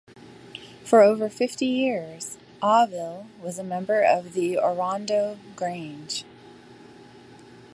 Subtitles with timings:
[0.83, 6.23] For over fifty years, Auvil was a member of the Orondo Grange.